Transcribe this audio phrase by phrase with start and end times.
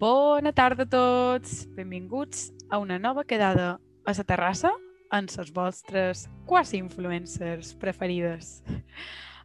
[0.00, 3.74] Bona tarda a tots, benvinguts a una nova quedada
[4.08, 4.70] a la terrassa
[5.12, 8.62] amb les vostres quasi influencers preferides.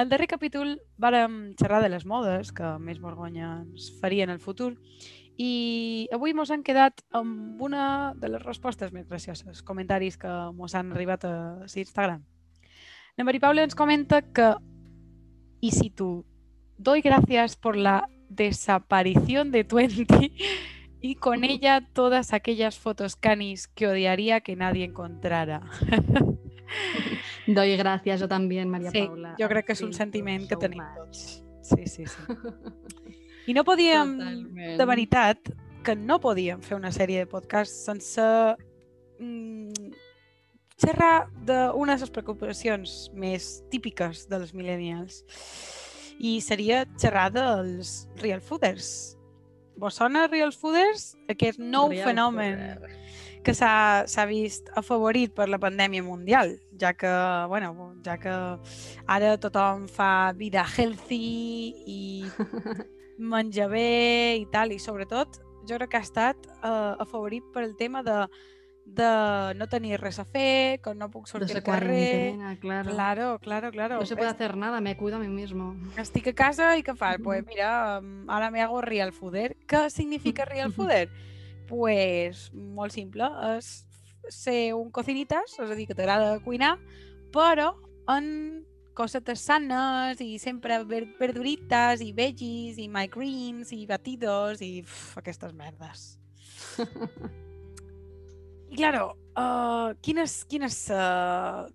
[0.00, 4.72] Al darrer capítol vàrem xerrar de les modes, que més vergonya ens farien el futur,
[5.36, 10.72] i avui mos han quedat amb una de les respostes més gracioses, comentaris que mos
[10.72, 11.36] han arribat a
[11.68, 12.24] l'Instagram.
[13.20, 14.54] La Mari Paula ens comenta que,
[15.60, 16.24] si tu,
[16.78, 20.32] doy gracias por la desaparición de Twenty
[21.00, 25.62] y con ella todas aquellas fotos canis que odiaría que nadie encontrara.
[27.46, 29.34] Doy gracias yo también, María sí, Paula.
[29.38, 31.42] jo crec que és un sentiment que tenim tots.
[31.62, 32.20] Sí, sí, sí.
[33.48, 34.76] I no podíem, Totalment.
[34.76, 35.48] de veritat,
[35.82, 38.20] que no podíem fer una sèrie de podcasts sense
[39.18, 39.94] mm,
[40.76, 45.22] xerrar d'una de les preocupacions més típiques dels millennials.
[46.18, 49.18] I seria xerrar dels real fooders.
[49.78, 51.12] Vos sona Real Fooders?
[51.30, 52.96] Aquest nou Real fenomen Fooder.
[53.46, 57.12] que s'ha vist afavorit per la pandèmia mundial, ja que,
[57.46, 57.70] bueno,
[58.04, 58.34] ja que
[59.06, 62.00] ara tothom fa vida healthy i
[63.18, 65.38] menja bé i tal, i sobretot
[65.68, 68.24] jo crec que ha estat uh, afavorit per el tema de,
[68.94, 71.88] de no tenir res a fer, que no puc sortir al carrer...
[71.88, 72.94] cuarentena, claro.
[72.94, 73.98] Claro, claro, claro.
[74.00, 75.76] No se puede hacer nada, me cuido a mí mismo.
[76.00, 77.20] Estic a casa i què fas?
[77.22, 79.56] Pues mira, mm, ara me hago real fooder.
[79.68, 81.08] Què significa real fooder?
[81.68, 83.84] Pues molt simple, és
[84.32, 86.76] ser un cocinitas, és a dir, que t'agrada cuinar,
[87.32, 87.74] però
[88.08, 88.64] en
[88.98, 95.54] cosetes sanes i sempre ver verduritas i veggies i microgreens i batidos i uf, aquestes
[95.54, 96.16] merdes.
[98.70, 101.66] I claro, uh, quines, quines uh,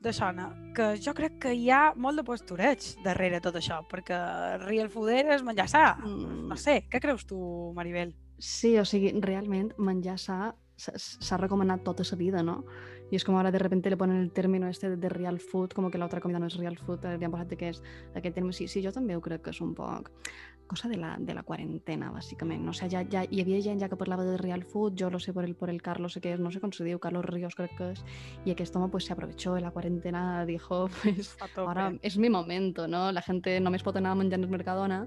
[0.00, 0.52] de sona?
[0.76, 4.18] Que jo crec que hi ha molt de postureig darrere tot això, perquè
[4.62, 5.84] real fooder és menjar sa.
[6.04, 7.38] Mm, No sé, què creus tu,
[7.76, 8.14] Maribel?
[8.38, 12.64] Sí, o sigui, realment menjar sa s'ha- recomanat tota la vida, no?
[13.10, 15.90] I és com ara de repente le ponen el término este de real food, com
[15.90, 17.82] que l'altra comida no és real food, eh, li han posat que és
[18.14, 18.52] aquest terme.
[18.52, 20.12] Sí, sí, jo també ho crec que és un poc
[20.68, 22.68] cosa de la, de la quarantena, bàsicament.
[22.68, 25.18] O sigui, ja, ja, hi havia gent ja que parlava de real food, jo lo
[25.18, 27.56] sé por el, por el Carlos, que és, no sé com se diu, Carlos Ríos
[27.58, 28.04] crec que és,
[28.44, 31.48] i aquest home pues, se aprovechó de la quarantena, dijo, pues, A.
[31.60, 33.10] Ahora és mi momento, no?
[33.12, 35.00] La gente només pot anar menjant al Mercadona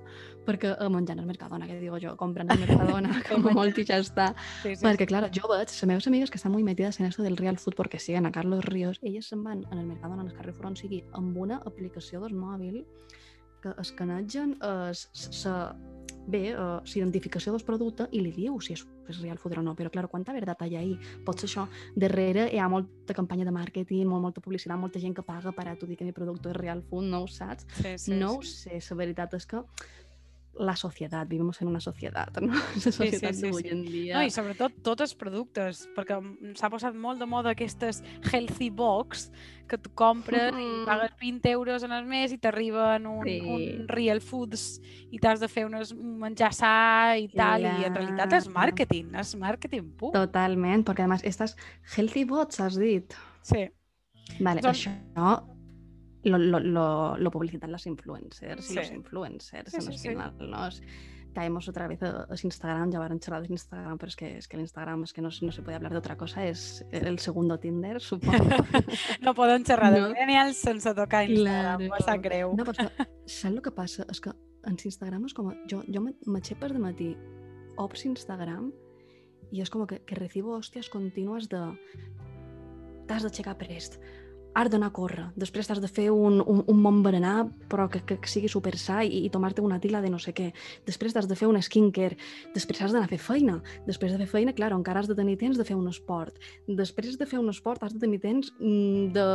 [0.46, 3.86] perquè eh, menjant al Mercadona, que digo jo, comprant al Mercadona, com a molt i
[3.88, 4.32] ja està.
[4.64, 7.24] sí, sí, Perquè, clar, jo veig les meves amigues que estan molt metides en esto
[7.24, 10.32] del real food perquè siguen a Carlos Ríos, elles se'n van en el Mercadona, en
[10.32, 12.84] el Carrefour, on sigui, amb una aplicació del mòbil
[13.62, 15.56] que escanegen eh, sa,
[16.28, 19.74] bé, uh, l'identificació del producte i li diu si és, és real food o no,
[19.78, 20.94] però clar, quanta veritat hi ha ahí?
[21.26, 25.26] Potser això, darrere hi ha molta campanya de màrqueting, molt, molta publicitat, molta gent que
[25.26, 27.68] paga per a tu dir que mi producte és real food, no ho saps?
[27.82, 28.80] sí, sí, no ho sí.
[28.80, 29.66] sé, la veritat és que
[30.60, 32.54] la societat, vivim en una societat, no?
[32.54, 33.70] La societat sí, d'avui sí.
[33.72, 34.18] en dia...
[34.18, 36.18] No, i sobretot tots els productes, perquè
[36.60, 38.02] s'ha posat molt de moda aquestes
[38.32, 39.30] healthy box
[39.72, 40.86] que tu compres i Mhm.
[40.86, 43.40] pagues 20 euros en el mes i t'arriben un, Sí.
[43.42, 47.96] un real foods i t'has de fer unes, un menjar sa i tal, i en
[47.96, 50.12] realitat és màrqueting, és màrqueting pur.
[50.12, 51.56] Totalment, perquè a més, estas
[51.96, 53.14] healthy bots, has dit?
[53.42, 53.70] Sí,
[54.40, 54.92] Vale, Són- això
[56.24, 58.76] lo, lo, lo, lo publicitan las influencers Sí.
[58.76, 60.10] los influencers Sí, en sí, el sí.
[60.10, 60.70] final, ¿no?
[61.32, 64.38] Es- caemos otra vez a, a Instagram, ya van charlar de Instagram, pero es que,
[64.38, 66.86] es que el Instagram es que no, no se puede hablar de otra cosa, es
[66.92, 68.46] el segundo Tinder, supongo.
[69.22, 70.10] no poden xerrar de No.
[70.10, 71.96] millennials sense tocar Instagram, Claro.
[71.96, 72.54] em sap greu.
[72.56, 74.06] No, però que, saps el que passa?
[74.10, 74.32] És que
[74.66, 75.50] en Instagram és com...
[75.70, 76.02] Jo, jo
[76.60, 77.18] per de matí,
[77.78, 78.72] obres Instagram
[79.52, 81.60] i és com que, que recibo hòsties contínues de
[83.08, 83.98] t'has d'aixecar prest,
[84.54, 88.04] has d'anar a córrer, després t'has de fer un, un, un bon berenar però que,
[88.06, 90.52] que, sigui super sa i, i tomar-te una tila de no sé què,
[90.88, 92.18] després t'has de fer un skincare,
[92.56, 95.38] després has d'anar a fer feina, després de fer feina, clar, encara has de tenir
[95.42, 99.12] temps de fer un esport, després de fer un esport has de tenir temps mm,
[99.16, 99.28] de...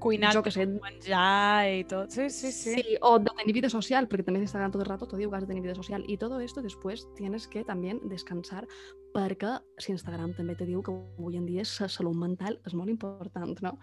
[0.00, 2.12] Cuinar, jo que sé, menjar i tot.
[2.12, 2.74] Sí, sí, sí.
[2.76, 5.36] Sí, o de tener vida social, porque también Instagram todo el rato te digo que
[5.36, 6.04] has de tener vida social.
[6.06, 8.66] Y todo esto después tienes que también descansar
[9.14, 12.90] perquè si Instagram també te diu que avui en dia la salut mental és molt
[12.90, 13.76] important, ¿no?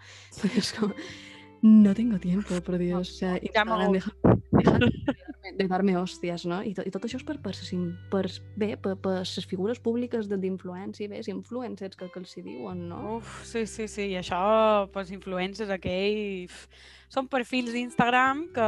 [0.54, 0.94] Entonces, como,
[1.62, 3.10] no tengo tiempo, por Dios.
[3.10, 4.12] O sea, Instagram, deja,
[4.50, 6.62] deja de, darme, de darme hòsties, no?
[6.66, 7.52] I, to, I tot això és per, per,
[8.10, 8.24] per,
[8.58, 12.88] bé, per, per les figures públiques de- d'influència, bé, influencers que, que els hi diuen,
[12.90, 13.18] no?
[13.20, 14.42] Uf, sí, sí, sí, i això,
[14.92, 16.66] pues, influencers aquells,
[17.12, 18.66] són perfils d'Instagram que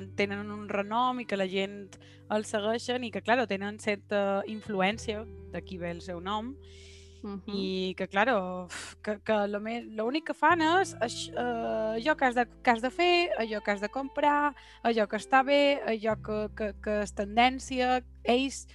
[0.00, 1.84] en- tenen un renom i que la gent
[2.32, 5.22] els segueixen i que, clar, tenen certa influència,
[5.54, 6.56] d'aquí ve el seu nom,
[7.22, 7.54] Uh -huh.
[7.54, 8.66] i que, claro,
[9.02, 10.96] que, que l'únic que fan és
[11.30, 15.06] eh, allò que has, de, que has de fer, allò que has de comprar, allò
[15.06, 18.02] que està bé, allò que, que, que és tendència.
[18.24, 18.66] Ells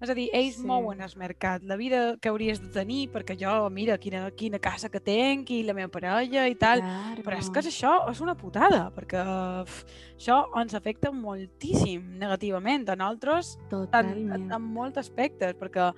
[0.00, 0.64] És a dir, ells Sí.
[0.64, 4.88] mouen el mercat, la vida que hauries de tenir, perquè jo, mira, quina, quina casa
[4.88, 7.22] que tenc i la meva parella i tal, Claro.
[7.24, 9.18] però és que això és una putada, perquè
[9.62, 9.84] uf,
[10.16, 15.92] això ens afecta moltíssim negativament a nosaltres en, en, en molts aspectes, perquè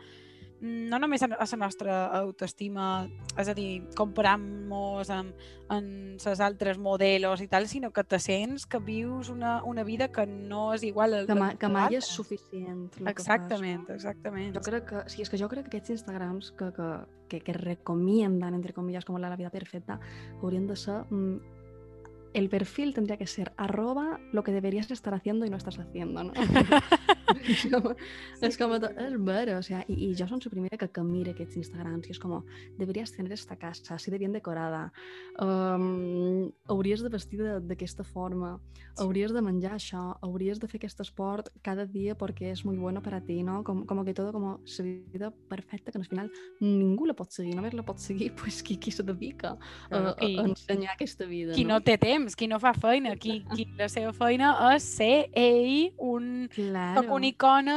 [0.60, 3.08] no només a la nostra autoestima,
[3.40, 8.66] és a dir, comparant-nos amb, amb les altres modelos i tal, sinó que te sents
[8.68, 12.10] que vius una, una vida que no és igual a que, ma, que mai és
[12.10, 12.90] suficient.
[13.00, 14.52] el que fas, Exactament, exactament.
[14.56, 16.90] Jo crec que, sí, és que jo crec que aquests Instagrams que, que,
[17.30, 20.00] que, que recomiendan, entre comillas, com la, la vida perfecta,
[20.42, 21.04] haurien de ser...
[21.08, 21.58] mm,
[22.32, 26.22] el perfil tendría que ser arroba lo que deberías estar haciendo y no estás haciendo,
[26.22, 26.32] ¿no?
[27.70, 28.90] com, com, sí, sí.
[29.06, 32.08] és vera, o sea, i, i jo som la primera que, que mira aquests Instagrams
[32.08, 32.40] i és com,
[32.78, 34.92] deberías tener esta casa así de bien decorada,
[35.40, 38.58] um, hauries de vestir d'aquesta forma,
[38.90, 39.04] Sí.
[39.04, 43.00] hauries de menjar això, hauries de fer aquest esport cada dia perquè és muy bueno
[43.00, 43.62] para ti, no?
[43.64, 46.30] Com, com que todo como la vida perfecta que al final
[46.60, 49.56] ningú la pot seguir, només la pot seguir pues, qui, qui se dedica
[49.90, 51.74] a, a, a ensenyar aquesta vida, Qui no?
[51.74, 55.94] no té temps, qui no fa feina, qui, qui la seva feina és ser ell
[55.98, 57.02] un Claro.
[57.02, 57.76] Soc una icona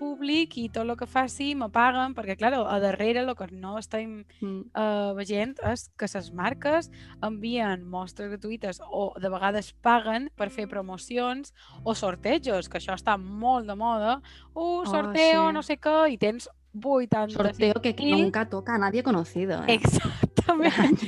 [0.00, 3.76] públic i tot el que faci me paguen, perquè, clar, a darrere el que no
[3.78, 4.70] estem Mm.
[4.74, 6.90] uh, veient és que les marques
[7.22, 11.52] envien mostres gratuïtes o de vegades paguen per fer promocions
[11.84, 14.20] o sortejos, que això està molt de moda.
[14.54, 15.54] Un Oh, sorteo, sí.
[15.54, 17.30] no sé què, i tens 80...
[17.30, 19.62] Sorteo que, nunca toca a nadie conocido.
[19.66, 19.80] Eh?
[20.58, 20.98] Exactament.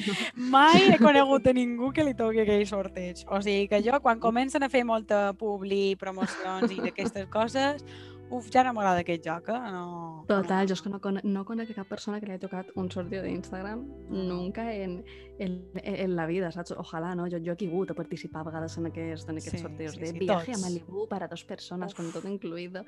[0.53, 3.25] Mai he conegut a ningú que li toqui aquell sorteig.
[3.29, 7.85] O sigui que jo, quan comencen a fer molta publi, promocions i d'aquestes coses,
[8.33, 9.59] uf, ja no m'agrada aquest joc, eh?
[9.75, 12.71] No, Total, jo és que no, conec, no conec cap persona que li hagi tocat
[12.81, 15.03] un sorteo d'Instagram nunca en,
[15.39, 16.73] en, en la vida, saps?
[16.81, 17.27] Ojalà, no?
[17.29, 20.00] Jo, jo he hagut a participar a vegades en aquests, en aquests Sí, sorteos sí,
[20.00, 20.62] de sí, viaje tots.
[20.62, 22.87] a Malibu para dos personas, con todo incluido.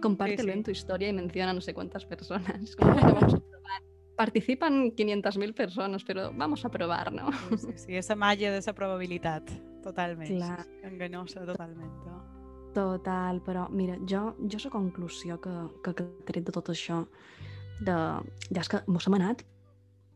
[0.00, 0.58] Compártelo sí.
[0.58, 2.62] en tu historia y menciona no sé cuántas personas.
[2.62, 3.82] Es como que vamos a probar.
[4.20, 7.30] Participan 500.000 personas, pero vamos a probar, ¿no?
[7.56, 9.48] Sí, sí, sí, esa malla de la probabilitat,
[9.82, 10.28] totalment.
[10.28, 10.66] Clar.
[10.84, 11.94] Enganyosa, totalment.
[12.74, 17.00] Total, però mira, jo, jo la conclusió que, que, que tret de tot això,
[17.80, 17.96] de,
[18.52, 19.42] ja és que mos hem anat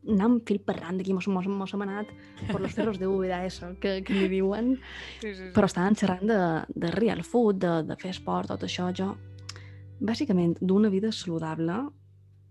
[0.05, 2.11] anant fil per randa aquí, mos, mos, mos hem anat
[2.51, 3.09] per los cerros de
[3.47, 4.79] eso, que, que li diuen,
[5.21, 5.51] Sí, sí, sí.
[5.57, 6.41] però estàvem xerrant de,
[6.77, 9.17] de real food, de, de fer esport, tot això, jo,
[10.01, 11.89] bàsicament, d'una vida saludable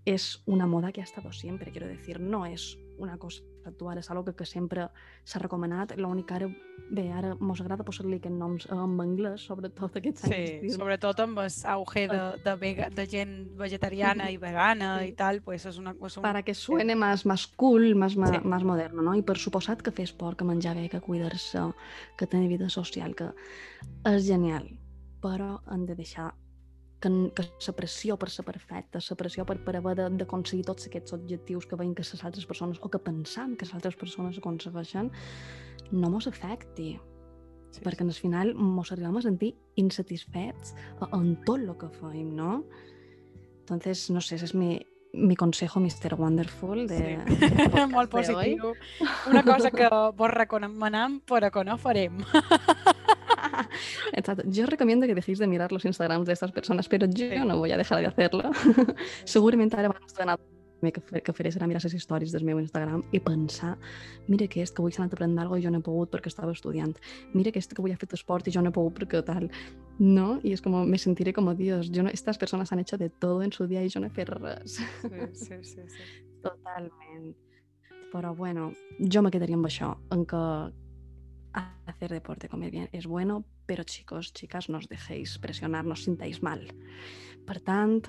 [0.06, 4.10] és una moda que ha estat sempre, quiero decir, no és una cosa actual, és
[4.12, 4.90] algo que, que sempre
[5.26, 6.48] s'ha recomanat, l'únic que ara,
[6.92, 10.76] bé, ara mos agrada posar-li aquests noms en anglès, sobretot aquests anys Sí, d'estiu.
[10.76, 15.08] sobretot amb el auge de, de, vega, de gent vegetariana i vegana Sí.
[15.08, 16.22] i tal, pues és una cosa...
[16.22, 18.44] para que suene más, más cool, más, más, Sí.
[18.44, 19.16] más moderno, no?
[19.16, 21.60] I per suposat que fer esport, que menjar bé, que cuidar-se,
[22.18, 23.32] que tenir vida social, que
[24.06, 24.68] és genial,
[25.22, 26.34] però han de deixar
[27.04, 31.16] que, que la pressió per ser perfecta, la pressió per, per haver d'aconseguir tots aquests
[31.20, 35.12] objectius que veiem que les altres persones, o que pensam que les altres persones aconsegueixen,
[35.92, 36.96] no mos afecti,
[37.74, 40.76] Sí, perquè al final mos arribem a sentir insatisfets
[41.08, 42.60] en tot el que fem, no?
[43.64, 44.78] Entonces, no sé, es mi,
[45.14, 46.14] mi consejo, Mr.
[46.16, 47.88] Wonderful, de, Sí.
[47.96, 48.76] Molt positiu.
[49.30, 52.22] Una cosa que vos recomanem, però que no farem.
[54.14, 54.44] Exacto.
[54.48, 57.72] Yo recomiendo que dejéis de mirar los Instagrams de estas personas, pero yo no voy
[57.72, 58.52] a dejar de hacerlo.
[59.26, 60.40] Segurament ara abans d'anar
[60.92, 63.78] que, que faré serà mirar les històries del meu Instagram i pensar,
[64.28, 66.32] mira aquest que avui s'ha anat a prendre alguna i jo no he pogut perquè
[66.32, 66.96] estava estudiant.
[67.34, 69.48] Mira aquest que avui ha fet esport i jo no he pogut perquè tal.
[70.00, 70.40] No?
[70.44, 71.92] I és com, me sentiré como Dios.
[71.92, 74.10] Yo no, estas personas han hecho de todo en su día y yo no he
[74.10, 74.76] fet res.
[74.76, 75.82] Sí, sí, sí.
[75.88, 76.04] sí.
[76.44, 77.36] Totalment.
[78.12, 80.42] Però bueno, jo me quedaria amb això, en que
[81.88, 86.04] hacer deporte, comer bien, es bueno, pero chicos, chicas, no os dejéis presionar, no os
[86.04, 86.62] sintáis mal.
[87.48, 88.02] Per tant,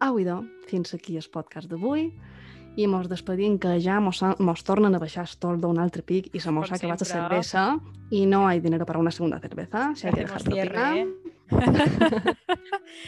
[0.00, 2.10] au idò, fins aquí el podcast d'avui
[2.78, 6.02] i mos despedim que ja mos, ha- mos tornen a baixar el tol d'un altre
[6.06, 7.64] pic i se mos ha acabat la cervesa
[8.10, 11.06] i no hay dinero para una segunda cerveza, si hay que dejar eh?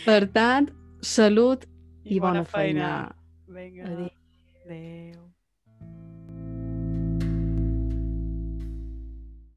[0.04, 0.70] Per tant,
[1.00, 1.64] salut
[2.04, 2.88] i, I bona, bona feina.
[2.90, 3.16] feina.
[3.52, 3.84] Vinga.
[3.86, 4.10] Adéu.
[4.66, 5.31] Adéu.